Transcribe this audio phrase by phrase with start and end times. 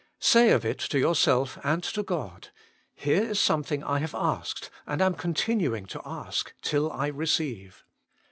[0.17, 2.49] Say of it to yourself and to God:"
[2.95, 7.83] Here is something I have asked, and am continuing to ask till I receive.